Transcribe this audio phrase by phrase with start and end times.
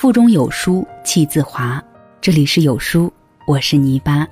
[0.00, 1.78] 腹中有书气自华。
[2.22, 3.12] 这里是有书，
[3.46, 4.26] 我是泥巴。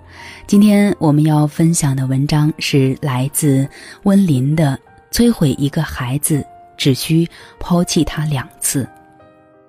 [0.46, 3.68] 今天我们要分享的文章是来自
[4.04, 4.80] 温林的
[5.14, 6.42] 《摧毁一个孩子
[6.78, 7.28] 只需
[7.60, 8.82] 抛弃他两次》，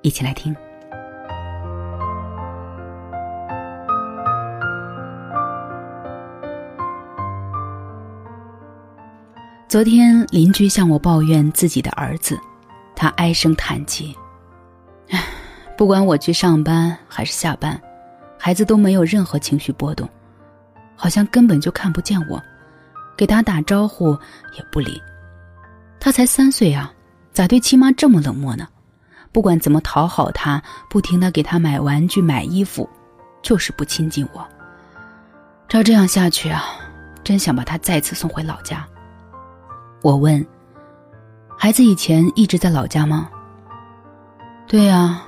[0.01, 0.55] 一起来听。
[9.67, 12.39] 昨天邻居向我抱怨自己的儿子，
[12.95, 14.15] 他唉声叹气：“，
[15.79, 17.79] 不管我去上班还是下班，
[18.37, 20.09] 孩子都没有任何情绪波动，
[20.93, 22.37] 好像根本就看不见我，
[23.15, 24.11] 给他打招呼
[24.57, 25.01] 也不理。
[25.97, 26.91] 他才三岁啊，
[27.31, 28.67] 咋对亲妈这么冷漠呢？
[29.31, 32.89] 不管怎么讨好他，不停的给他买玩具、买衣服，
[33.41, 34.45] 就是不亲近我。
[35.69, 36.61] 照这样下去啊，
[37.23, 38.85] 真想把他再次送回老家。”
[40.03, 40.45] 我问
[41.57, 43.29] ：“孩子以前一直在老家吗
[44.67, 45.21] ？”“对呀，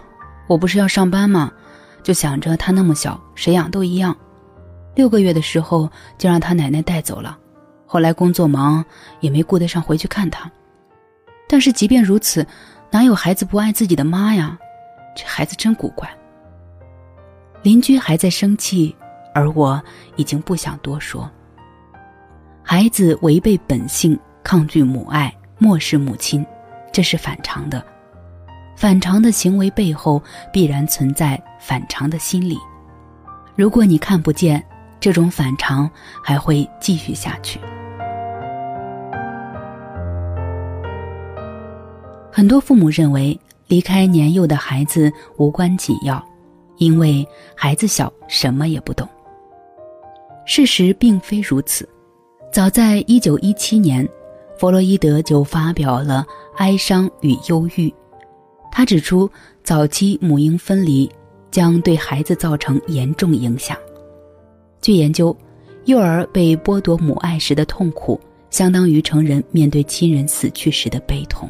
[0.48, 1.52] 我不是要上班吗？
[2.04, 4.16] 就想着他那么小，谁养都一样。
[4.96, 7.38] 六个月的时候就让他奶奶带走了，
[7.86, 8.84] 后来工作忙
[9.20, 10.52] 也没顾得上回去看他。
[11.48, 12.46] 但是即便如此，
[12.90, 14.58] 哪有孩子不爱自己的妈呀？
[15.16, 16.10] 这孩子真古怪。”
[17.64, 18.96] 邻居还在生气，
[19.34, 19.82] 而我
[20.16, 21.30] 已经不想多说。
[22.64, 24.20] 孩子违背本性。
[24.44, 26.44] 抗拒母爱，漠视母亲，
[26.92, 27.86] 这是反常的。
[28.82, 30.20] 反常的行为背后
[30.52, 32.58] 必然存在反常的心理。
[33.56, 34.60] 如果你看不见
[35.00, 35.88] 这种反常，
[36.24, 37.60] 还会继续下去。
[42.32, 46.20] 很多父母认为离开年幼的孩子无关紧要，
[46.78, 47.24] 因为
[47.56, 49.08] 孩子小，什么也不懂。
[50.44, 51.88] 事实并非如此。
[52.52, 54.10] 早在一九一七年。
[54.58, 56.24] 弗洛伊德就发表了
[56.58, 57.90] 《哀伤与忧郁》，
[58.72, 59.30] 他指出，
[59.64, 61.12] 早期母婴分离
[61.52, 63.78] 将对孩子造成严重影响。
[64.82, 65.36] 据研究，
[65.86, 71.50] 幼儿被剥夺母爱时的痛苦，相当于成人面对亲人死去时的悲痛。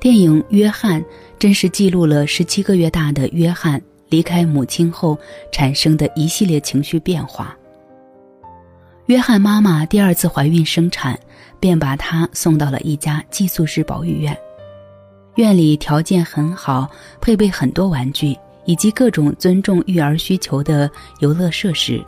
[0.00, 1.02] 电影《约翰》
[1.40, 5.18] 真实记录了十七个月大的约翰离开母亲后
[5.50, 7.56] 产生的一系列情绪变化。
[9.06, 11.18] 约翰妈妈第二次怀孕生产，
[11.58, 14.38] 便把他送到了一家寄宿式保育院。
[15.38, 16.90] 院里条件很好，
[17.20, 20.90] 配备很多玩具以及各种尊重育儿需求的
[21.20, 22.04] 游乐设施，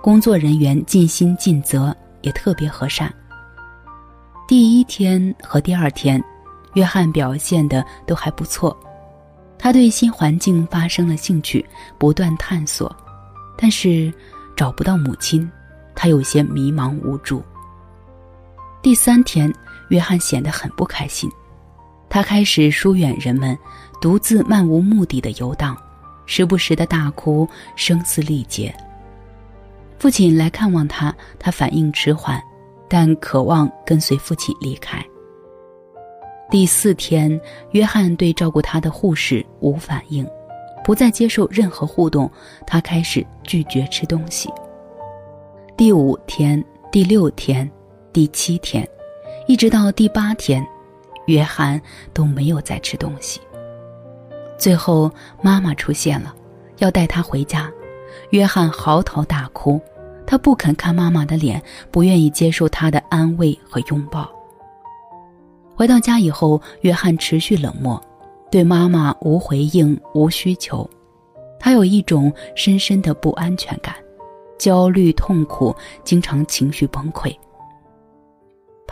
[0.00, 3.12] 工作人员尽心尽责，也特别和善。
[4.48, 6.24] 第一天和第二天，
[6.72, 8.74] 约翰表现的都还不错，
[9.58, 11.62] 他对新环境发生了兴趣，
[11.98, 12.90] 不断探索，
[13.58, 14.10] 但是
[14.56, 15.46] 找不到母亲。
[15.94, 17.44] 他有些迷茫无助。
[18.80, 19.52] 第三天，
[19.90, 21.30] 约翰显得很不开心，
[22.10, 23.56] 他开始疏远人们，
[24.00, 25.76] 独自漫无目的的游荡，
[26.26, 28.74] 时不时的大哭，声嘶力竭。
[29.96, 32.42] 父亲来看望他，他反应迟缓，
[32.88, 35.00] 但渴望跟随父亲离开。
[36.50, 37.40] 第四天，
[37.70, 40.26] 约翰对照顾他的护士无反应，
[40.82, 42.28] 不再接受任何互动，
[42.66, 44.50] 他开始拒绝吃东西。
[45.76, 47.70] 第五天、第六天、
[48.12, 48.84] 第七天，
[49.46, 50.66] 一直到第八天，
[51.30, 51.80] 约翰
[52.12, 53.40] 都没有再吃东西。
[54.58, 55.10] 最后，
[55.40, 56.34] 妈妈出现了，
[56.78, 57.70] 要带他回家。
[58.30, 59.80] 约翰嚎啕大哭，
[60.26, 64.28] 他不肯看妈妈的脸，不愿意接受她的安慰和拥抱。
[65.74, 68.00] 回到家以后，约翰持续冷漠，
[68.50, 70.88] 对妈妈无回应、无需求，
[71.58, 73.94] 他有一种深深的不安全感。
[74.58, 75.74] 焦虑、痛苦，
[76.04, 77.34] 经常情绪崩溃。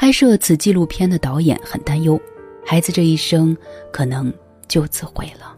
[0.00, 2.18] 拍摄此纪录片的导演很担忧，
[2.64, 3.54] 孩子这一生
[3.92, 4.32] 可能
[4.68, 5.56] 就此毁了。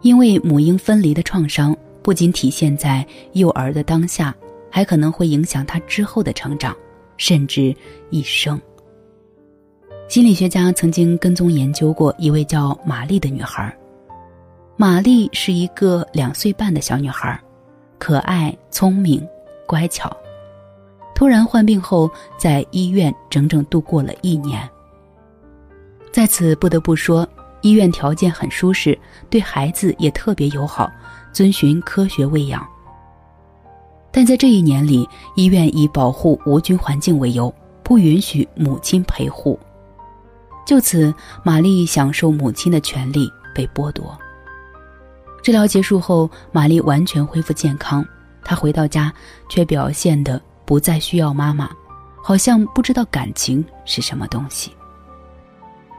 [0.00, 4.34] 因为母婴分离的创伤不仅体现在幼儿的当下，
[4.70, 6.74] 还可能会影响他之后的成长，
[7.18, 7.76] 甚至
[8.08, 8.58] 一生。
[10.08, 13.76] 心理学家曾经跟踪研究过一位叫玛丽的女孩，
[14.74, 17.38] 玛丽是一个两岁半的小女孩。
[17.98, 19.22] 可爱、聪明、
[19.66, 20.10] 乖巧，
[21.18, 24.70] 突然患病后，在医院整整度过了一年。
[26.12, 27.28] 在此不得不说，
[27.60, 28.96] 医院条件很舒适，
[29.28, 30.88] 对孩子也特别友好，
[31.32, 32.64] 遵循科学喂养。
[34.12, 39.58] 但在这一年里，医院以保护无菌环境为由，不允许母亲陪护，
[40.64, 41.12] 就此，
[41.42, 44.16] 玛丽享受母亲的权利被剥夺。
[45.42, 48.06] 治疗结束后，玛丽完全恢复健康。
[48.44, 49.12] 她回到家，
[49.48, 51.70] 却表现的不再需要妈妈，
[52.22, 54.70] 好像不知道感情是什么东西。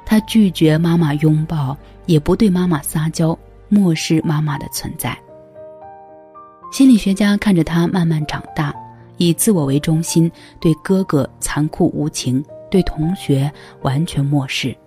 [0.06, 1.76] 他拒绝妈妈拥抱，
[2.06, 3.36] 也不对妈妈撒娇，
[3.68, 5.18] 漠视妈妈的存在。
[6.72, 8.72] 心理学家看着他慢慢长大，
[9.18, 13.52] 以自我为中心，对哥哥残酷无情，对同学
[13.82, 14.78] 完全漠视。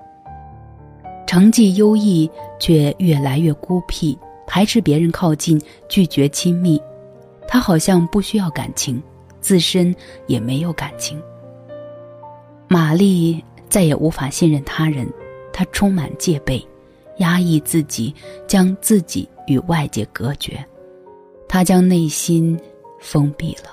[1.26, 2.30] 成绩优异
[2.60, 6.80] 却越来越孤僻，排斥别人靠近，拒绝亲密。
[7.48, 9.02] 他好像不需要感情，
[9.42, 9.94] 自身
[10.26, 11.22] 也没有感情。
[12.66, 13.44] 玛丽。
[13.68, 15.10] 再也无法信任他人，
[15.50, 16.62] 她充满戒备，
[17.20, 18.14] 压抑自己，
[18.46, 20.62] 将自己与外界隔绝，
[21.48, 22.60] 她将内心
[23.00, 23.70] 封闭了。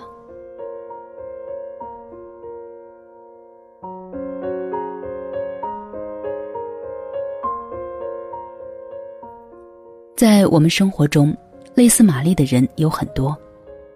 [10.15, 11.35] 在我们生活中，
[11.75, 13.37] 类似玛丽的人有很多，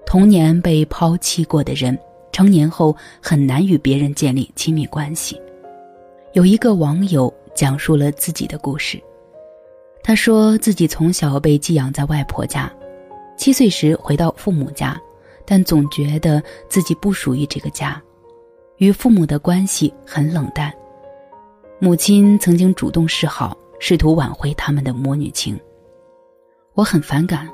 [0.06, 1.98] 童年被抛弃过的人，
[2.32, 5.40] 成年后很难与别人建立亲密关系。
[6.34, 9.02] 有一个网友讲述了自己的故事，
[10.04, 12.72] 他说自己从小被寄养在外婆家，
[13.38, 15.00] 七岁时回到父母家，
[15.46, 18.02] 但总觉得自己不属于这个家，
[18.78, 20.74] 与父母的关系很冷淡。
[21.80, 25.60] 母亲曾经主动示好，试图挽回他们的母女情。
[26.74, 27.48] 我很反感，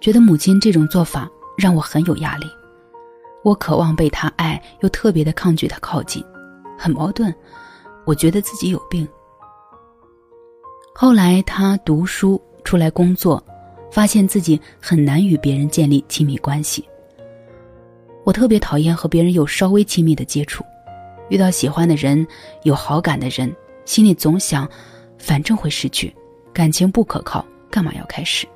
[0.00, 1.30] 觉得母亲这种做法
[1.60, 2.46] 让我很有压力。
[3.44, 6.24] 我渴望被他爱，又特别的抗拒他靠近，
[6.78, 7.32] 很矛盾。
[8.06, 9.06] 我觉得自己有病。
[10.94, 13.42] 后来他读书出来工作，
[13.90, 16.86] 发现自己很难与别人建立亲密关系。
[18.24, 20.64] 我特别讨厌和别人有稍微亲密的接触，
[21.28, 22.26] 遇到喜欢的人、
[22.64, 23.50] 有好感的人，
[23.84, 24.68] 心里总想，
[25.16, 26.14] 反正会失去，
[26.52, 28.46] 感情不可靠，干嘛要开始？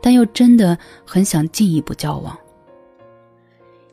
[0.00, 2.38] 但又真的很想进一步交往。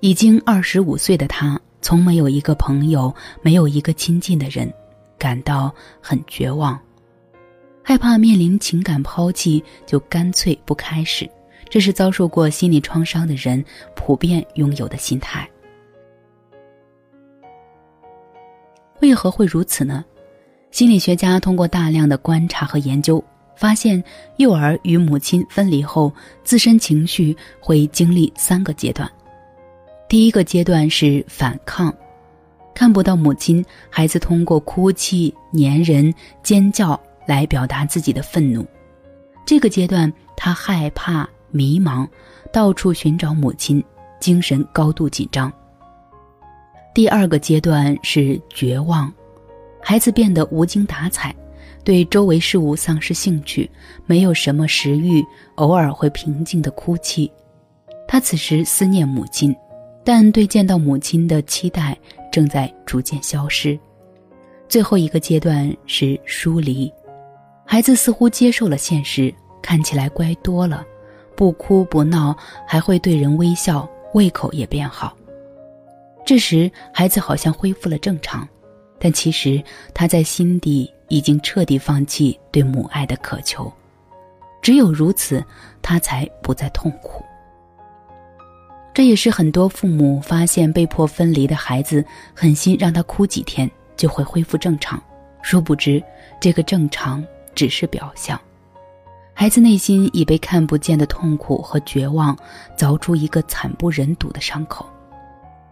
[0.06, 3.12] 已经二十五岁的他，从没有一个朋友，
[3.42, 4.72] 没有一个亲近的人。
[5.18, 6.80] 感到很绝望，
[7.82, 11.28] 害怕面临情感抛弃，就干脆不开始。
[11.70, 13.66] 这是遭受过心理创伤的人
[13.96, 15.50] 普遍拥有的心态。
[19.02, 20.06] 为何会如此呢？
[20.70, 23.24] 心理学家通过大量的观察和研究，
[23.56, 24.04] 发现
[24.38, 26.14] 幼儿与母亲分离后，
[26.44, 29.12] 自身情绪会经历三个阶段。
[30.08, 31.94] 第一个阶段是反抗。
[32.74, 36.14] 看不到母亲，孩子通过哭泣、粘人、
[36.44, 38.66] 尖叫来表达自己的愤怒。
[39.46, 42.08] 这个阶段，他害怕、迷茫，
[42.52, 43.82] 到处寻找母亲，
[44.20, 45.52] 精神高度紧张。
[46.94, 49.12] 第二个阶段是绝望，
[49.82, 51.34] 孩子变得无精打采，
[51.84, 53.70] 对周围事物丧失兴趣，
[54.06, 55.24] 没有什么食欲，
[55.56, 57.32] 偶尔会平静的哭泣。
[58.08, 59.56] 他此时思念母亲，
[60.06, 61.98] 但对见到母亲的期待。
[62.32, 63.80] 正在逐渐消失，
[64.68, 66.92] 最后一个阶段是疏离，
[67.66, 70.86] 孩子似乎接受了现实，看起来乖多了，
[71.34, 72.36] 不哭不闹，
[72.68, 75.16] 还会对人微笑，胃口也变好。
[76.26, 78.46] 这时，孩子好像恢复了正常，
[79.00, 79.64] 但其实
[79.94, 83.72] 他在心底已经彻底放弃对母爱的渴求，
[84.62, 85.42] 只有如此，
[85.82, 87.24] 他才不再痛苦。
[88.96, 92.04] 这也是很多父母发现被迫分离的孩子，
[92.34, 95.04] 狠心让他哭几天就会恢复正常，
[95.42, 96.02] 殊不知
[96.40, 97.22] 这个正常
[97.54, 98.40] 只是表象，
[99.34, 102.34] 孩子内心已被看不见的痛苦和绝望
[102.78, 104.86] 凿出一个惨不忍睹的伤口，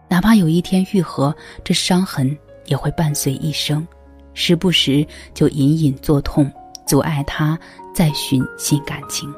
[0.06, 3.88] 哪怕有一天愈合，这伤痕也会伴随一生，
[4.34, 6.52] 时不时就隐隐作痛，
[6.86, 7.58] 阻碍他
[7.94, 9.34] 再寻新感情。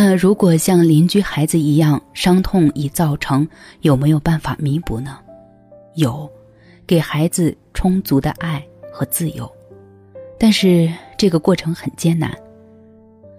[0.00, 3.44] 那如果像邻居孩子一样，伤痛已造成，
[3.80, 5.18] 有没有办法弥补呢？
[5.96, 6.30] 有，
[6.86, 9.50] 给孩子充足的爱和自由，
[10.38, 12.32] 但是这个过程很艰难。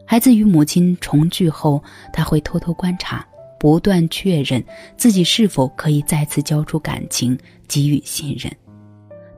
[0.05, 3.25] 孩子与母亲重聚后，他会偷偷观察，
[3.57, 4.61] 不断确认
[4.97, 7.39] 自己是否可以再次交出感情，
[7.69, 8.53] 给予信任。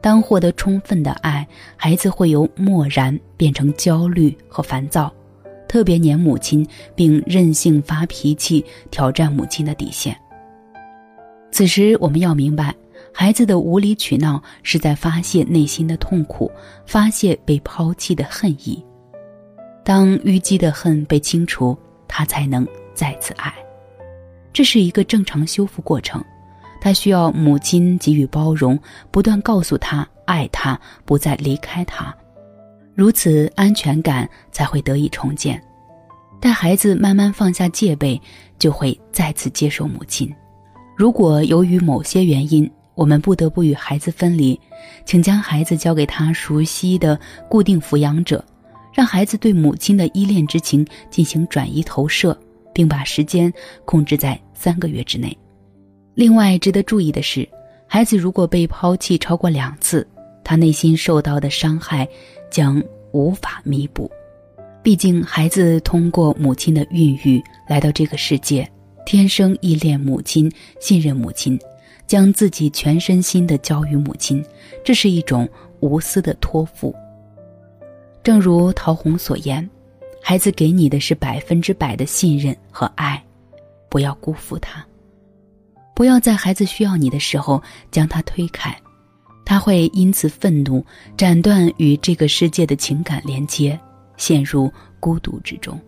[0.01, 1.47] 当获得充分的爱，
[1.77, 5.13] 孩子会由漠然变成焦虑和烦躁。
[5.71, 10.13] 特别黏母亲，并任性发脾气，挑战母亲的底线。
[11.49, 12.75] 此时，我们要明白，
[13.13, 16.51] 孩子的无理取闹是在发泄内心的痛苦，
[16.85, 18.85] 发泄被抛弃的恨意。
[19.81, 23.53] 当淤积的恨被清除，他才能再次爱。
[24.51, 26.21] 这是一个正常修复过程，
[26.81, 28.77] 他需要母亲给予包容，
[29.09, 32.13] 不断告诉他爱他，不再离开他。
[33.01, 35.59] 如此，安全感才会得以重建。
[36.39, 38.21] 待孩子慢慢放下戒备，
[38.59, 40.31] 就会再次接受母亲。
[40.95, 44.59] 如果由于某些原因，我们不得不与孩子分离，
[45.03, 48.45] 请将孩子交给他熟悉的固定抚养者，
[48.93, 52.39] 让孩子对母亲的依恋之情进行转移投射，
[52.71, 53.51] 并把时间
[53.83, 55.35] 控制在三个月之内。
[56.13, 57.49] 另外，值得注意的是，
[57.87, 60.07] 孩子如果被抛弃超过两次，
[60.43, 62.07] 他内心受到的伤害
[62.49, 64.09] 将无法弥补。
[64.83, 68.69] 毕竟，孩子通过母亲的孕育来到这个世界。
[69.03, 71.59] 天生依恋母亲，信任母亲，
[72.05, 74.45] 将自己全身心的交予母亲，
[74.83, 76.95] 这是一种无私的托付。
[78.23, 79.67] 正如陶虹所言，
[80.21, 83.21] 孩子给你的是百分之百的信任和爱，
[83.89, 84.85] 不要辜负他，
[85.95, 88.73] 不要在孩子需要你的时候将他推开，
[89.45, 90.85] 他会因此愤怒，
[91.17, 93.79] 斩断与这个世界的情感连接，
[94.17, 95.79] 陷入孤独之中。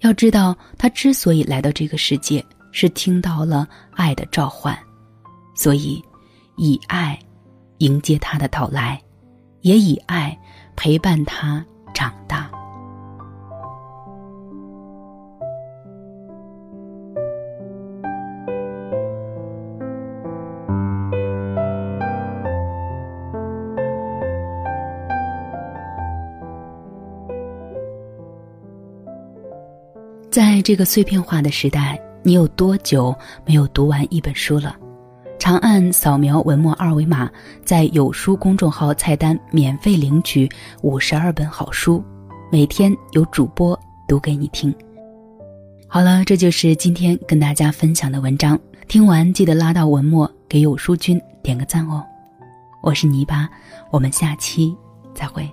[0.00, 4.78] 要知道，他之所以来到这个世界，是听到了爱的召唤，
[5.56, 6.02] 所以
[6.56, 7.18] 以爱
[7.78, 9.00] 迎接他的到来，
[9.62, 10.38] 也以爱
[10.76, 12.47] 陪伴他长大。
[30.30, 33.16] 在这个碎片化的时代，你有多久
[33.46, 34.76] 没有读完一本书了？
[35.38, 37.30] 长按扫描文末二维码，
[37.64, 40.48] 在有书公众号菜单免费领取
[40.82, 42.04] 五十二本好书，
[42.52, 44.74] 每天有主播读给你听。
[45.86, 48.58] 好了，这就是今天跟大家分享的文章。
[48.86, 52.04] 听完记得拉到文末给有书君点个赞哦。
[52.82, 53.48] 我是泥巴，
[53.90, 54.76] 我们下期
[55.14, 55.48] 再会。